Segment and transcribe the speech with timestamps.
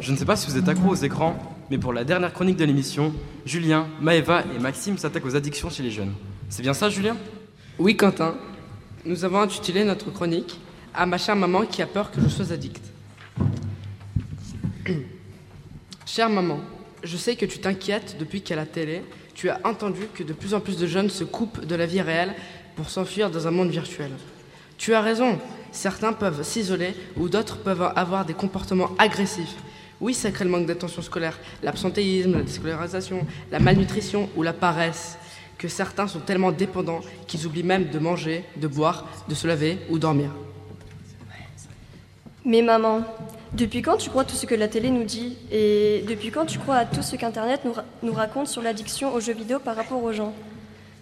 [0.00, 1.36] Je ne sais pas si vous êtes accro aux écrans,
[1.70, 3.12] mais pour la dernière chronique de l'émission,
[3.44, 6.12] Julien, Maëva et Maxime s'attaquent aux addictions chez les jeunes.
[6.48, 7.16] C'est bien ça, Julien?
[7.78, 8.36] Oui, Quentin.
[9.04, 10.60] Nous avons intitulé notre chronique
[10.94, 12.82] à ma chère maman qui a peur que je sois addict.
[16.06, 16.60] chère maman,
[17.02, 19.02] je sais que tu t'inquiètes depuis qu'à la télé,
[19.34, 22.02] tu as entendu que de plus en plus de jeunes se coupent de la vie
[22.02, 22.34] réelle
[22.76, 24.12] pour s'enfuir dans un monde virtuel.
[24.78, 25.40] Tu as raison,
[25.72, 29.56] certains peuvent s'isoler ou d'autres peuvent avoir des comportements agressifs.
[30.00, 35.18] Oui, ça crée le manque d'attention scolaire, l'absentéisme, la déscolarisation, la malnutrition ou la paresse,
[35.58, 39.78] que certains sont tellement dépendants qu'ils oublient même de manger, de boire, de se laver
[39.90, 40.30] ou dormir.
[42.44, 43.02] Mais maman,
[43.52, 46.58] depuis quand tu crois tout ce que la télé nous dit Et depuis quand tu
[46.58, 47.62] crois à tout ce qu'Internet
[48.02, 50.32] nous, raconte sur l'addiction aux jeux vidéo par rapport aux gens?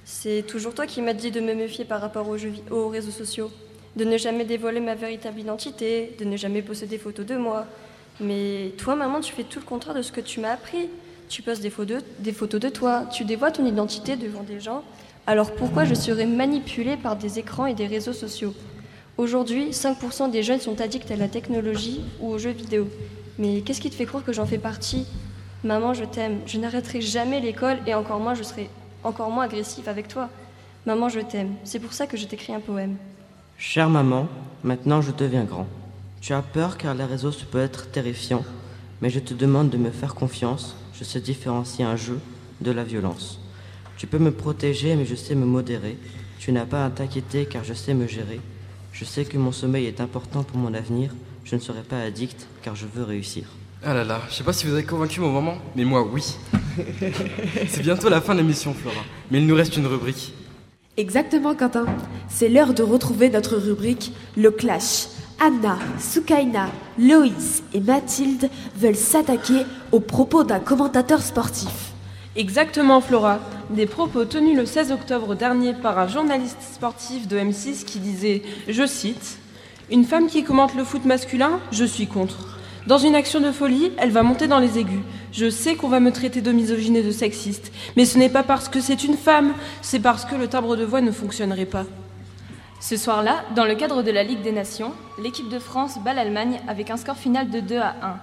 [0.05, 3.11] C'est toujours toi qui m'as dit de me méfier par rapport aux, jeux, aux réseaux
[3.11, 3.51] sociaux,
[3.97, 7.67] de ne jamais dévoiler ma véritable identité, de ne jamais poster des photos de moi.
[8.20, 10.88] Mais toi, maman, tu fais tout le contraire de ce que tu m'as appris.
[11.29, 14.83] Tu postes des photos, de toi, tu dévoies ton identité devant des gens.
[15.27, 18.55] Alors pourquoi je serais manipulée par des écrans et des réseaux sociaux?
[19.19, 22.87] Aujourd'hui, 5% des jeunes sont addicts à la technologie ou aux jeux vidéo.
[23.39, 25.06] Mais qu'est-ce qui te fait croire que j'en fais partie?
[25.64, 26.39] Maman, je t'aime.
[26.47, 28.70] Je n'arrêterai jamais l'école et encore moins je serai
[29.03, 30.28] encore moins agressif avec toi.
[30.87, 31.55] Maman, je t'aime.
[31.64, 32.97] C'est pour ça que je t'écris un poème.
[33.59, 34.28] Chère maman,
[34.62, 35.67] maintenant je deviens grand.
[36.27, 38.44] Tu as peur car les réseaux se peuvent être terrifiants,
[39.00, 40.74] mais je te demande de me faire confiance.
[40.92, 42.19] Je sais différencier un jeu
[42.60, 43.38] de la violence.
[43.96, 45.97] Tu peux me protéger, mais je sais me modérer.
[46.41, 48.41] Tu n'as pas à t'inquiéter car je sais me gérer.
[48.92, 51.14] Je sais que mon sommeil est important pour mon avenir.
[51.44, 53.44] Je ne serai pas addict car je veux réussir.
[53.84, 56.34] Ah là là, je sais pas si vous avez convaincu mon maman, mais moi oui.
[57.69, 60.34] C'est bientôt la fin de l'émission, Flora, mais il nous reste une rubrique.
[60.97, 61.86] Exactement, Quentin.
[62.28, 65.06] C'est l'heure de retrouver notre rubrique Le Clash.
[65.39, 71.93] Anna, Soukaina, Loïs et Mathilde veulent s'attaquer aux propos d'un commentateur sportif.
[72.37, 73.41] Exactement, Flora.
[73.69, 78.43] Des propos tenus le 16 octobre dernier par un journaliste sportif de M6 qui disait,
[78.66, 79.38] je cite,
[79.91, 82.59] Une femme qui commente le foot masculin, je suis contre.
[82.87, 85.03] Dans une action de folie, elle va monter dans les aigus.
[85.33, 88.43] Je sais qu'on va me traiter de misogyne et de sexiste, mais ce n'est pas
[88.43, 89.53] parce que c'est une femme,
[89.83, 91.84] c'est parce que le timbre de voix ne fonctionnerait pas.
[92.81, 96.60] Ce soir-là, dans le cadre de la Ligue des Nations, l'équipe de France bat l'Allemagne
[96.69, 98.20] avec un score final de 2 à 1.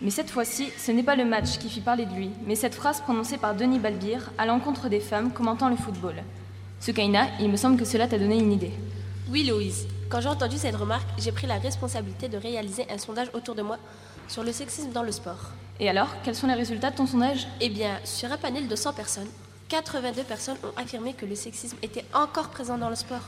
[0.00, 2.74] Mais cette fois-ci, ce n'est pas le match qui fit parler de lui, mais cette
[2.74, 6.14] phrase prononcée par Denis Balbir à l'encontre des femmes commentant le football.
[6.80, 8.72] Sukaina, il me semble que cela t'a donné une idée.
[9.30, 9.86] Oui, Louise.
[10.08, 13.62] Quand j'ai entendu cette remarque, j'ai pris la responsabilité de réaliser un sondage autour de
[13.62, 13.78] moi
[14.28, 15.50] sur le sexisme dans le sport.
[15.80, 17.46] Et alors, quels sont les résultats de ton sondage?
[17.60, 19.28] Eh bien, sur un panel de 100 personnes,
[19.68, 23.22] 82 personnes ont affirmé que le sexisme était encore présent dans le sport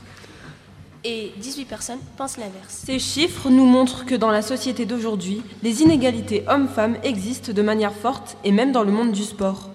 [1.04, 2.82] et 18 personnes pensent l'inverse.
[2.86, 7.92] Ces chiffres nous montrent que dans la société d'aujourd'hui, les inégalités hommes-femmes existent de manière
[7.92, 9.70] forte et même dans le monde du sport.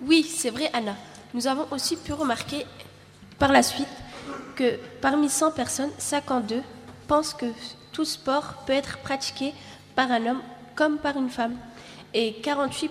[0.00, 0.94] Oui, c'est vrai Anna.
[1.34, 2.64] Nous avons aussi pu remarquer
[3.38, 3.88] par la suite
[4.56, 6.62] que parmi 100 personnes, 52
[7.06, 7.46] pensent que
[7.92, 9.52] tout sport peut être pratiqué
[9.94, 10.42] par un homme
[10.74, 11.56] comme par une femme.
[12.14, 12.90] Et 48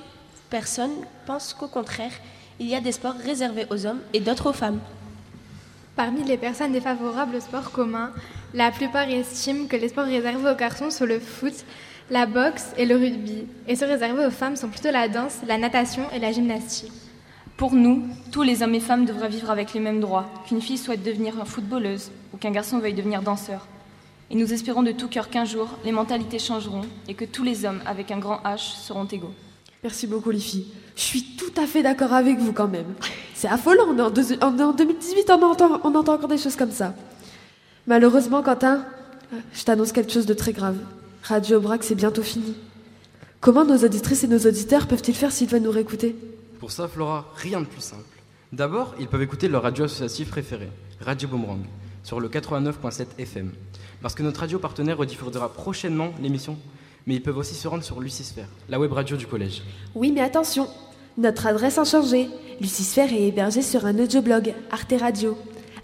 [0.49, 0.91] personnes
[1.25, 2.11] pensent qu'au contraire,
[2.59, 4.79] il y a des sports réservés aux hommes et d'autres aux femmes.
[5.97, 8.11] Parmi les personnes défavorables au sport commun,
[8.53, 11.65] la plupart estiment que les sports réservés aux garçons sont le foot,
[12.11, 15.57] la boxe et le rugby, et ceux réservés aux femmes sont plutôt la danse, la
[15.57, 16.91] natation et la gymnastique.
[17.57, 20.77] Pour nous, tous les hommes et femmes devraient vivre avec les mêmes droits, qu'une fille
[20.77, 23.65] souhaite devenir footballeuse ou qu'un garçon veuille devenir danseur.
[24.29, 27.65] Et nous espérons de tout cœur qu'un jour, les mentalités changeront et que tous les
[27.65, 29.33] hommes avec un grand H seront égaux.
[29.83, 30.65] Merci beaucoup les filles.
[30.95, 32.87] Je suis tout à fait d'accord avec vous quand même.
[33.35, 36.55] C'est affolant, on est en, deux- on est en 2018, on entend, encore des choses
[36.55, 36.95] comme ça.
[37.85, 38.83] Malheureusement, Quentin,
[39.53, 40.77] je t'annonce quelque chose de très grave.
[41.23, 42.55] Radio Braque, c'est bientôt fini.
[43.39, 46.15] Comment nos auditrices et nos auditeurs peuvent-ils faire s'ils veulent nous réécouter?
[46.59, 48.01] Pour ça, Flora, rien de plus simple.
[48.51, 50.69] D'abord, ils peuvent écouter leur radio associative préférée,
[51.01, 51.61] Radio Boomerang,
[52.03, 53.51] sur le 89.7 FM.
[54.01, 56.57] Parce que notre radio partenaire rediffusera prochainement l'émission,
[57.07, 59.63] mais ils peuvent aussi se rendre sur Lucisphère, la web radio du collège.
[59.95, 60.67] Oui, mais attention,
[61.17, 62.27] notre adresse a changé.
[62.59, 65.37] Lucisphère est hébergée sur un audioblog, Arte Radio.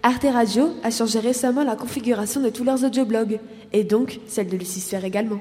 [0.03, 3.39] Arte Radio a changé récemment la configuration de tous leurs audioblogs,
[3.71, 5.39] et donc celle de Lucisphère également.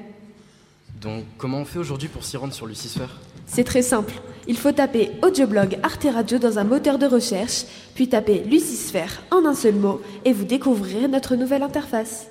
[1.01, 3.19] Donc, comment on fait aujourd'hui pour s'y rendre sur Lucisphère?
[3.45, 4.13] C'est très simple.
[4.47, 9.45] Il faut taper audioblog Arte Radio dans un moteur de recherche, puis taper Lucisphère en
[9.45, 12.27] un seul mot, et vous découvrirez notre nouvelle interface.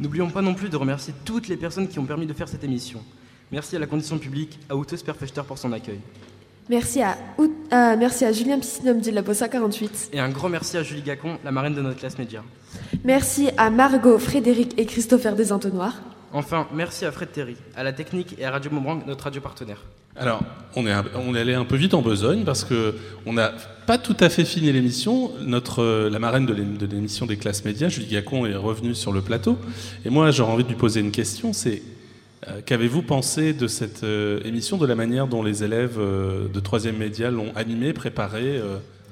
[0.00, 2.64] N'oublions pas non plus de remercier toutes les personnes qui ont permis de faire cette
[2.64, 3.00] émission.
[3.52, 6.00] Merci à la condition publique, à Outeuse Perfechter pour son accueil.
[6.68, 10.10] Merci à, Out- euh, merci à Julien Piscinom du Labo 48.
[10.12, 12.42] Et un grand merci à Julie Gacon, la marraine de notre classe média.
[13.04, 16.00] Merci à Margot, Frédéric et Christopher Desentonnoirs.
[16.32, 19.82] Enfin, merci à Fred Terry, à la technique et à Radio Boomerang, notre radio partenaire.
[20.16, 20.42] Alors,
[20.76, 22.94] on est, on est allé un peu vite en besogne parce que
[23.26, 23.52] on n'a
[23.86, 25.30] pas tout à fait fini l'émission.
[25.40, 28.94] Notre, euh, la marraine de l'ém- de l'émission des classes médias, Julie Gacon, est revenue
[28.94, 29.56] sur le plateau.
[30.04, 31.52] Et moi, j'aurais envie de lui poser une question.
[31.52, 31.82] C'est
[32.48, 36.60] euh, qu'avez-vous pensé de cette euh, émission, de la manière dont les élèves euh, de
[36.60, 38.60] troisième média l'ont animée, préparée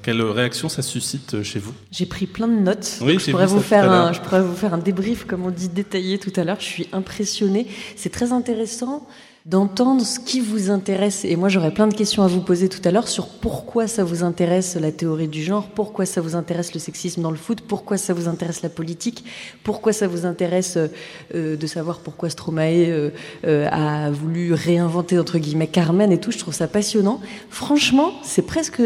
[0.02, 1.74] Quelle réaction ça suscite chez vous?
[1.90, 2.98] J'ai pris plein de notes.
[3.02, 5.68] Oui, je, pourrais vous faire un, je pourrais vous faire un débrief, comme on dit,
[5.68, 6.60] détaillé tout à l'heure.
[6.60, 7.66] Je suis impressionnée.
[7.96, 9.06] C'est très intéressant
[9.48, 11.24] d'entendre ce qui vous intéresse.
[11.24, 14.04] Et moi, j'aurais plein de questions à vous poser tout à l'heure sur pourquoi ça
[14.04, 17.62] vous intéresse la théorie du genre, pourquoi ça vous intéresse le sexisme dans le foot,
[17.62, 19.24] pourquoi ça vous intéresse la politique,
[19.64, 20.76] pourquoi ça vous intéresse
[21.34, 23.08] euh, de savoir pourquoi Stromae euh,
[23.46, 26.30] euh, a voulu réinventer entre guillemets Carmen et tout.
[26.30, 27.18] Je trouve ça passionnant.
[27.48, 28.82] Franchement, c'est presque,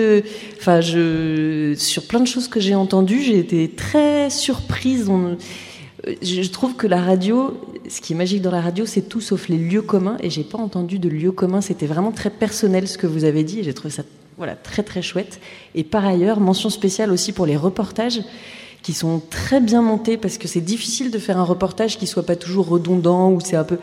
[0.60, 5.08] enfin, je sur plein de choses que j'ai entendues, j'ai été très surprise.
[5.08, 5.36] On-
[6.22, 9.48] je trouve que la radio, ce qui est magique dans la radio, c'est tout sauf
[9.48, 10.16] les lieux communs.
[10.20, 11.60] Et j'ai pas entendu de lieux communs.
[11.60, 13.62] C'était vraiment très personnel ce que vous avez dit.
[13.62, 14.02] J'ai trouvé ça,
[14.36, 15.40] voilà, très très chouette.
[15.74, 18.20] Et par ailleurs, mention spéciale aussi pour les reportages
[18.82, 22.26] qui sont très bien montés parce que c'est difficile de faire un reportage qui soit
[22.26, 23.78] pas toujours redondant ou c'est un peu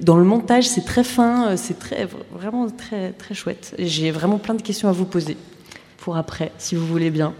[0.00, 4.38] dans le montage c'est très fin c'est très vraiment très très chouette Et j'ai vraiment
[4.38, 5.36] plein de questions à vous poser
[5.98, 7.34] pour après si vous voulez bien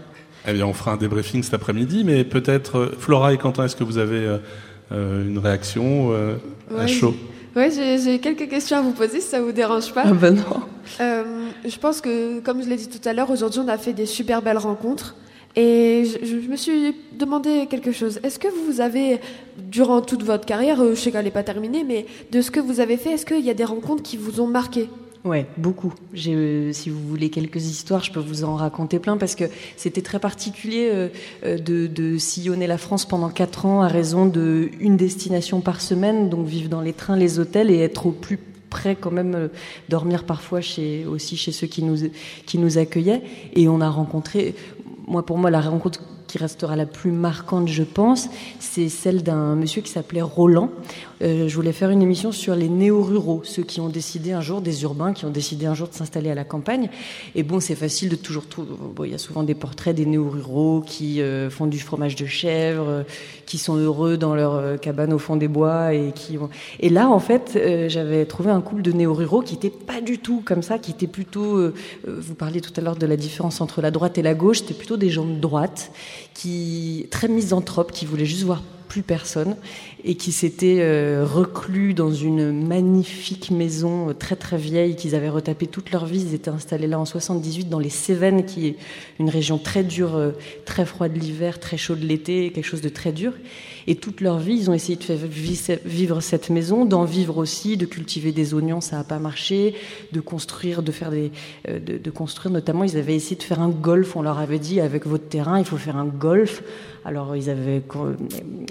[0.45, 3.75] Eh bien, on fera un débriefing cet après-midi, mais peut-être, euh, Flora et Quentin, est-ce
[3.75, 4.37] que vous avez euh,
[4.91, 6.35] euh, une réaction euh,
[6.77, 7.15] à chaud
[7.55, 10.03] Ouais, j'ai quelques questions à vous poser si ça vous dérange pas.
[10.05, 10.61] ah ben non
[11.01, 11.23] Euh,
[11.65, 14.05] je pense que, comme je l'ai dit tout à l'heure, aujourd'hui on a fait des
[14.05, 15.15] super belles rencontres.
[15.55, 18.19] Et je, je me suis demandé quelque chose.
[18.21, 19.19] Est-ce que vous avez,
[19.57, 22.79] durant toute votre carrière, je sais qu'elle n'est pas terminée, mais de ce que vous
[22.79, 24.87] avez fait, est-ce qu'il y a des rencontres qui vous ont marqué?
[25.23, 25.93] Ouais, beaucoup.
[26.27, 30.01] Euh, si vous voulez quelques histoires, je peux vous en raconter plein parce que c'était
[30.01, 31.09] très particulier euh,
[31.43, 35.81] euh, de, de sillonner la France pendant quatre ans à raison de une destination par
[35.81, 39.49] semaine, donc vivre dans les trains, les hôtels et être au plus près quand même,
[39.89, 42.09] dormir parfois chez aussi chez ceux qui nous
[42.45, 43.23] qui nous accueillaient.
[43.53, 44.55] Et on a rencontré,
[45.07, 48.29] moi pour moi la rencontre qui restera la plus marquante, je pense,
[48.59, 50.69] c'est celle d'un monsieur qui s'appelait Roland.
[51.23, 54.61] Euh, je voulais faire une émission sur les néo-ruraux, ceux qui ont décidé un jour,
[54.61, 56.89] des urbains qui ont décidé un jour de s'installer à la campagne.
[57.33, 58.67] Et bon, c'est facile de toujours trouver.
[59.05, 62.85] Il y a souvent des portraits des néo-ruraux qui euh, font du fromage de chèvre,
[62.87, 63.03] euh,
[63.47, 66.37] qui sont heureux dans leur cabane au fond des bois et qui.
[66.37, 66.49] ont-
[66.81, 67.57] Et là, en fait,
[67.87, 71.07] j'avais trouvé un couple de néo-ruraux qui était pas du tout comme ça, qui était
[71.07, 71.71] plutôt.
[72.05, 74.59] vous parliez tout à l'heure de la différence entre la droite et la gauche.
[74.59, 75.91] C'était plutôt des gens de droite
[76.33, 79.57] qui très misanthropes, qui voulaient juste voir plus personne
[80.09, 85.27] et qui s'étaient euh, reclus dans une magnifique maison euh, très très vieille qu'ils avaient
[85.27, 86.21] retapé toute leur vie.
[86.29, 88.75] Ils étaient installés là en 78 dans les Cévennes, qui est
[89.19, 90.31] une région très dure, euh,
[90.63, 93.33] très froide l'hiver, très chaude l'été, quelque chose de très dur.
[93.85, 97.37] Et toute leur vie, ils ont essayé de faire vi- vivre cette maison, d'en vivre
[97.37, 99.75] aussi, de cultiver des oignons, ça n'a pas marché,
[100.13, 101.31] de construire, de faire des,
[101.67, 102.85] euh, de, de construire notamment.
[102.85, 104.15] Ils avaient essayé de faire un golf.
[104.15, 106.63] On leur avait dit avec votre terrain, il faut faire un golf.
[107.05, 107.81] Alors ils avaient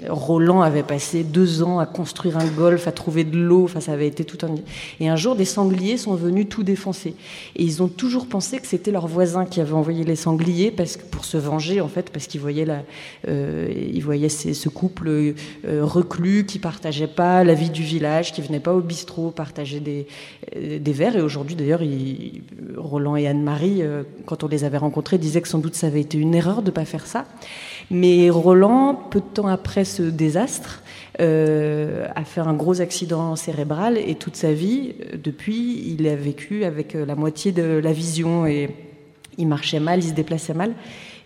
[0.07, 3.65] Roland avait passé deux ans à construire un golf, à trouver de l'eau.
[3.65, 4.55] Enfin, ça avait été tout un.
[4.99, 7.13] Et un jour, des sangliers sont venus tout défoncer.
[7.55, 10.97] Et ils ont toujours pensé que c'était leurs voisins qui avaient envoyé les sangliers parce
[10.97, 12.83] que pour se venger en fait, parce qu'ils voyaient la,
[13.27, 15.33] euh, ils voyaient ces- ce couple euh,
[15.83, 20.07] reclus qui partageait pas la vie du village, qui venait pas au bistrot partager des
[20.55, 21.15] euh, des verres.
[21.17, 21.81] Et aujourd'hui, d'ailleurs,
[22.77, 23.81] Roland et Anne-Marie,
[24.25, 26.71] quand on les avait rencontrés, disaient que sans doute ça avait été une erreur de
[26.71, 27.25] pas faire ça.
[27.91, 30.83] Mais Roland, peu de temps après ce désastre,
[31.19, 36.63] a fait un gros accident cérébral et toute sa vie, euh, depuis, il a vécu
[36.63, 38.69] avec euh, la moitié de la vision et
[39.37, 40.73] il marchait mal, il se déplaçait mal.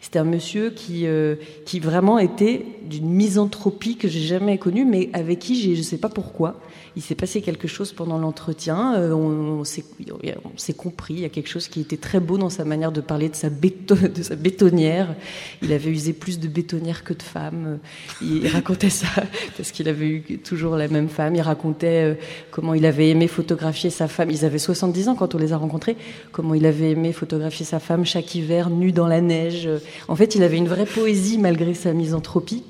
[0.01, 5.09] C'était un monsieur qui, euh, qui vraiment était d'une misanthropie que j'ai jamais connue, mais
[5.13, 6.59] avec qui je sais pas pourquoi,
[6.95, 8.95] il s'est passé quelque chose pendant l'entretien.
[8.95, 11.13] euh, on, on s'est, compris.
[11.13, 13.35] Il y a quelque chose qui était très beau dans sa manière de parler de
[13.35, 15.15] sa, béton, de sa bétonnière.
[15.61, 17.79] Il avait usé plus de bétonnière que de femmes.
[18.21, 19.07] Il, racontait ça
[19.57, 21.35] parce qu'il avait eu toujours la même femme.
[21.35, 22.15] Il racontait euh,
[22.49, 24.29] comment il avait aimé photographier sa femme.
[24.29, 25.95] Ils avaient 70 ans quand on les a rencontrés.
[26.31, 29.69] Comment il avait aimé photographier sa femme chaque hiver, nue dans la neige.
[30.07, 32.63] En fait, il avait une vraie poésie malgré sa misanthropie.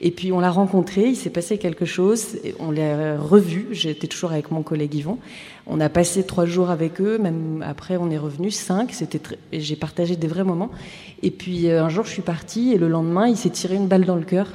[0.00, 4.06] Et puis on l'a rencontré, il s'est passé quelque chose, et on l'a revu, j'étais
[4.06, 5.18] toujours avec mon collègue Yvon.
[5.66, 9.20] On a passé trois jours avec eux, même après on est revenu cinq, c'était
[9.52, 10.70] j'ai partagé des vrais moments.
[11.22, 13.88] Et puis euh, un jour je suis partie et le lendemain il s'est tiré une
[13.88, 14.46] balle dans le cœur.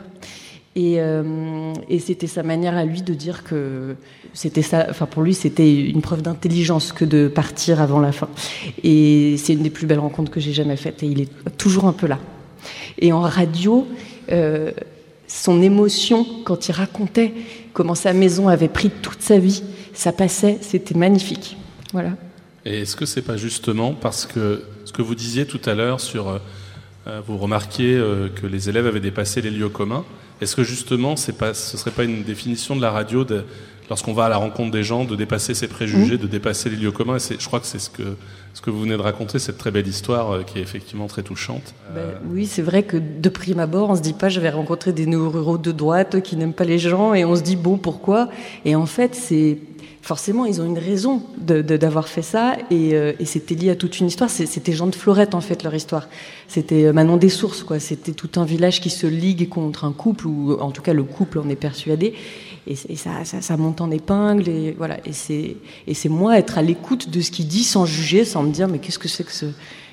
[0.75, 3.95] Et, euh, et c'était sa manière à lui de dire que
[4.33, 8.27] c'était ça, enfin pour lui c'était une preuve d'intelligence que de partir avant la fin.
[8.83, 11.85] Et c'est une des plus belles rencontres que j'ai jamais faites et il est toujours
[11.85, 12.19] un peu là.
[12.97, 13.87] Et en radio,
[14.31, 14.71] euh,
[15.27, 17.33] son émotion quand il racontait
[17.73, 19.63] comment sa maison avait pris toute sa vie.
[19.93, 21.55] Ça passait, c'était magnifique.
[21.91, 22.11] Voilà.
[22.65, 25.99] Et est-ce que c'est pas justement parce que ce que vous disiez tout à l'heure
[25.99, 26.39] sur, euh,
[27.25, 30.05] vous remarquiez euh, que les élèves avaient dépassé les lieux communs.
[30.41, 33.43] Est-ce que justement, pas, ce serait pas une définition de la radio de,
[33.93, 36.91] lorsqu'on va à la rencontre des gens, de dépasser ses préjugés, de dépasser les lieux
[36.91, 37.17] communs.
[37.17, 38.01] Et je crois que c'est ce que,
[38.55, 41.21] ce que vous venez de raconter, cette très belle histoire euh, qui est effectivement très
[41.21, 41.75] touchante.
[41.93, 44.93] Ben, oui, c'est vrai que de prime abord, on se dit pas, je vais rencontrer
[44.93, 48.29] des néo-ruraux de droite qui n'aiment pas les gens, et on se dit bon, pourquoi?
[48.65, 49.59] Et en fait, c'est
[50.01, 53.99] forcément, ils ont une raison d'avoir fait ça, et, euh, et c'était lié à toute
[53.99, 54.31] une histoire.
[54.31, 56.07] C'était Jean de Florette en fait leur histoire.
[56.47, 57.79] C'était euh, Manon des Sources, quoi.
[57.79, 61.03] C'était tout un village qui se ligue contre un couple, ou en tout cas le
[61.03, 62.15] couple, on est persuadé.
[62.65, 64.97] Et, ça, ça, monte en épingle, et voilà.
[65.05, 68.41] Et c'est et c'est moi être à l'écoute de ce qu'il dit sans juger, sans
[68.43, 69.47] me dire mais qu'est-ce que c'est que ce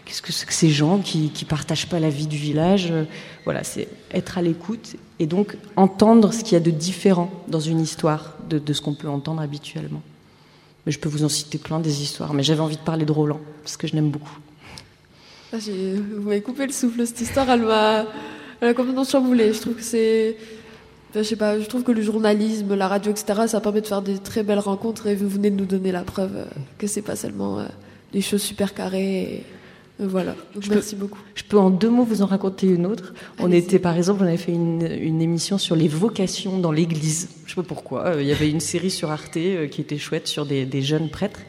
[0.05, 3.05] Qu'est-ce que ces gens qui qui partagent pas la vie du village Euh,
[3.45, 7.61] Voilà, c'est être à l'écoute et donc entendre ce qu'il y a de différent dans
[7.61, 10.03] une histoire de, de ce qu'on peut entendre habituellement.
[10.87, 13.13] Mais je peux vous en citer plein des histoires, mais j'avais envie de parler de
[13.13, 14.39] Roland parce que je l'aime beaucoup.
[15.53, 17.05] Ah, vous m'avez coupé le souffle.
[17.07, 18.07] Cette histoire, elle m'a,
[18.61, 19.53] elle a complètement chamboulé.
[19.53, 20.37] Je trouve que c'est,
[21.15, 24.03] je sais pas, je trouve que le journalisme, la radio, etc., ça permet de faire
[24.03, 26.45] des très belles rencontres et vous venez de nous donner la preuve euh,
[26.79, 27.65] que c'est pas seulement euh,
[28.13, 29.45] des choses super carrées.
[30.07, 30.35] Voilà.
[30.55, 31.19] Donc, Je peux- merci beaucoup.
[31.35, 33.13] Je peux en deux mots vous en raconter une autre.
[33.39, 37.29] On était, par exemple, on avait fait une, une émission sur les vocations dans l'Église.
[37.47, 38.07] Je sais pas pourquoi.
[38.07, 40.83] Euh, Il y avait une série sur Arte euh, qui était chouette sur des, des
[40.83, 41.41] jeunes prêtres.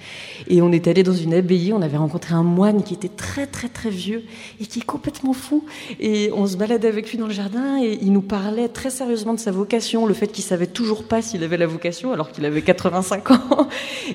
[0.48, 1.72] Et on est allé dans une abbaye.
[1.74, 4.24] On avait rencontré un moine qui était très très très vieux
[4.60, 5.64] et qui est complètement fou.
[6.00, 9.34] Et on se baladait avec lui dans le jardin et il nous parlait très sérieusement
[9.36, 12.46] de sa vocation, le fait qu'il savait toujours pas s'il avait la vocation alors qu'il
[12.46, 13.68] avait 85 ans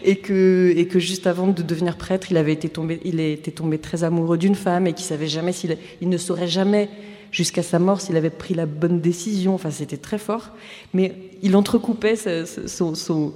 [0.05, 3.53] et que et que juste avant de devenir prêtre, il avait été tombé, il était
[3.53, 5.53] tombé très amoureux d'une femme et qu'il savait jamais
[6.01, 6.89] il ne saurait jamais
[7.31, 9.55] jusqu'à sa mort s'il avait pris la bonne décision.
[9.55, 10.51] Enfin, c'était très fort.
[10.95, 13.35] Mais il entrecoupait son,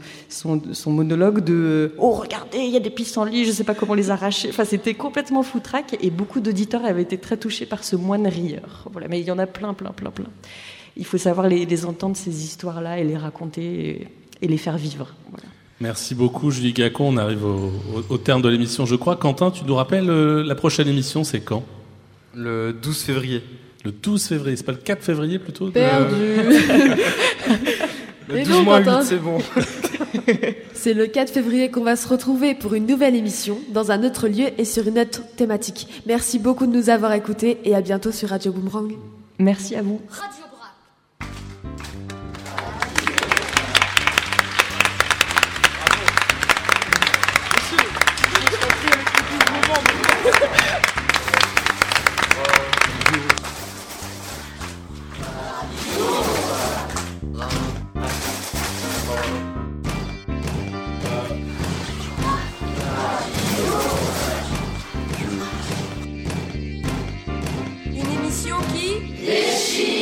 [0.87, 4.49] monologue de Oh, regardez, il y a des pissenlits, je sais pas comment les arracher.
[4.49, 8.89] Enfin, c'était complètement foutraque et beaucoup d'auditeurs avaient été très touchés par ce moine rieur.
[8.91, 10.31] Voilà, mais il y en a plein, plein, plein, plein.
[10.97, 14.09] Il faut savoir les, entendre, ces histoires-là, et les raconter
[14.43, 15.15] et, les faire vivre.
[15.81, 17.15] Merci beaucoup, Julie Gacon.
[17.15, 19.17] On arrive au, au- au terme de l'émission, je crois.
[19.17, 21.65] Quentin, tu nous rappelles euh, la prochaine émission, c'est quand?
[22.35, 23.43] Le 12 février.
[23.85, 25.71] Le 12 février, c'est pas le 4 février plutôt?
[25.71, 26.15] Perdu.
[28.29, 29.01] Le Mais 12 non, moins Quentin.
[29.01, 29.39] 8, c'est bon.
[30.73, 34.29] C'est le 4 février qu'on va se retrouver pour une nouvelle émission dans un autre
[34.29, 35.89] lieu et sur une autre thématique.
[36.07, 38.93] Merci beaucoup de nous avoir écoutés et à bientôt sur Radio Boomerang.
[39.39, 40.01] Merci à vous.
[40.09, 40.45] Radio
[68.31, 69.01] anúncio que.
[69.27, 70.00] Destino!